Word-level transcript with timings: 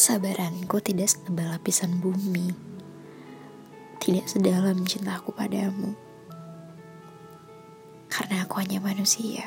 Kesabaranku 0.00 0.80
tidak 0.80 1.12
setebal 1.12 1.52
lapisan 1.52 2.00
bumi. 2.00 2.56
Tidak 4.00 4.24
sedalam 4.24 4.80
cintaku 4.88 5.28
padamu. 5.28 5.92
Karena 8.08 8.48
aku 8.48 8.64
hanya 8.64 8.80
manusia 8.80 9.44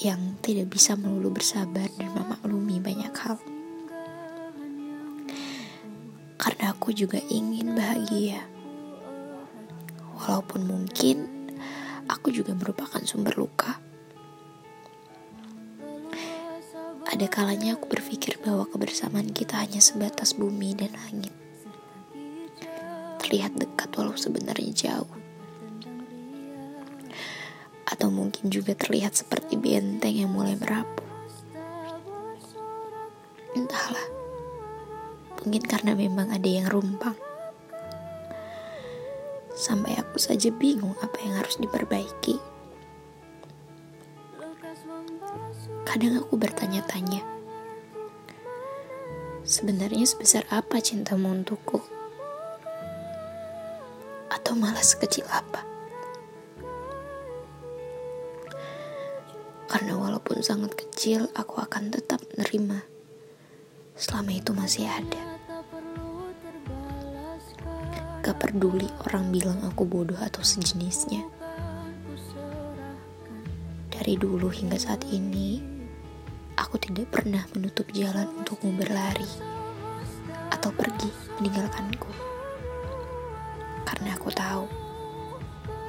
yang 0.00 0.40
tidak 0.40 0.72
bisa 0.72 0.96
melulu 0.96 1.36
bersabar 1.36 1.84
dan 2.00 2.16
memaklumi 2.16 2.80
banyak 2.80 3.12
hal. 3.12 3.36
Karena 6.40 6.72
aku 6.72 6.96
juga 6.96 7.20
ingin 7.28 7.76
bahagia. 7.76 8.40
Walaupun 10.16 10.64
mungkin 10.64 11.28
aku 12.08 12.32
juga 12.32 12.56
merupakan 12.56 13.04
sumber 13.04 13.36
luka. 13.36 13.89
Ada 17.10 17.26
kalanya 17.26 17.74
aku 17.74 17.90
berpikir 17.90 18.38
bahwa 18.38 18.70
kebersamaan 18.70 19.34
kita 19.34 19.58
hanya 19.58 19.82
sebatas 19.82 20.38
bumi 20.38 20.78
dan 20.78 20.94
langit. 20.94 21.34
Terlihat 23.18 23.58
dekat 23.58 23.90
walau 23.98 24.14
sebenarnya 24.14 24.70
jauh 24.70 25.20
atau 27.90 28.08
mungkin 28.08 28.48
juga 28.48 28.72
terlihat 28.72 29.18
seperti 29.18 29.58
benteng 29.58 30.14
yang 30.14 30.30
mulai 30.30 30.54
merapuh. 30.54 31.04
Entahlah, 33.52 34.06
mungkin 35.42 35.60
karena 35.66 35.98
memang 35.98 36.30
ada 36.30 36.46
yang 36.48 36.70
rumpang. 36.70 37.18
Sampai 39.52 39.98
aku 39.98 40.16
saja 40.16 40.48
bingung 40.54 40.96
apa 41.02 41.18
yang 41.20 41.36
harus 41.42 41.58
diperbaiki. 41.60 42.40
Kadang 45.82 46.22
aku 46.22 46.38
bertanya-tanya, 46.38 47.26
sebenarnya 49.42 50.06
sebesar 50.06 50.46
apa 50.46 50.78
cintamu 50.78 51.26
untukku? 51.34 51.82
Atau 54.30 54.54
malah 54.54 54.84
sekecil 54.84 55.26
apa? 55.26 55.66
Karena 59.66 59.98
walaupun 59.98 60.38
sangat 60.38 60.78
kecil, 60.78 61.26
aku 61.34 61.58
akan 61.58 61.90
tetap 61.90 62.22
menerima. 62.30 62.86
Selama 63.98 64.30
itu 64.30 64.54
masih 64.54 64.86
ada. 64.86 65.22
Gak 68.22 68.36
peduli 68.38 68.86
orang 69.10 69.34
bilang 69.34 69.58
aku 69.66 69.82
bodoh 69.82 70.18
atau 70.22 70.46
sejenisnya. 70.46 71.39
Dari 74.00 74.16
dulu 74.16 74.48
hingga 74.48 74.80
saat 74.80 75.04
ini, 75.12 75.60
aku 76.56 76.80
tidak 76.80 77.12
pernah 77.12 77.44
menutup 77.52 77.84
jalan 77.92 78.32
untukmu 78.32 78.72
berlari 78.72 79.28
atau 80.48 80.72
pergi 80.72 81.12
meninggalkanku. 81.36 82.08
Karena 83.84 84.16
aku 84.16 84.32
tahu, 84.32 84.64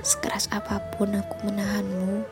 sekeras 0.03 0.51
apa 0.51 0.83
pun 0.91 1.15
aku 1.15 1.39
menahanmu, 1.47 2.27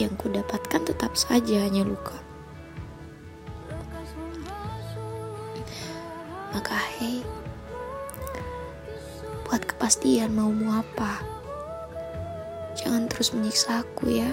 yang 0.00 0.16
kudapatkan 0.16 0.88
tetap 0.88 1.12
saja 1.20 1.60
hanya 1.60 1.84
luka. 1.84 2.16
Maka 6.56 6.80
hei, 6.96 7.20
buat 9.44 9.68
kepastian 9.68 10.32
maumu 10.32 10.72
apa. 10.72 11.36
Jangan 12.76 13.08
terus 13.08 13.32
menyiksa 13.32 13.82
aku 13.82 14.12
ya. 14.12 14.30